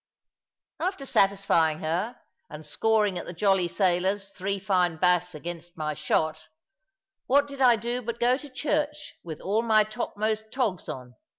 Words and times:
After 0.79 1.05
satisfying 1.05 1.77
her, 1.81 2.19
and 2.49 2.65
scoring 2.65 3.19
at 3.19 3.27
the 3.27 3.33
"Jolly 3.35 3.67
Sailors" 3.67 4.29
three 4.31 4.57
fine 4.57 4.95
bass 4.95 5.35
against 5.35 5.77
my 5.77 5.93
shot, 5.93 6.47
what 7.27 7.45
did 7.45 7.61
I 7.61 7.75
do 7.75 8.01
but 8.01 8.19
go 8.19 8.35
to 8.35 8.49
church 8.49 9.13
with 9.23 9.39
all 9.41 9.61
my 9.61 9.83
topmost 9.83 10.51
togs 10.51 10.89
on? 10.89 11.17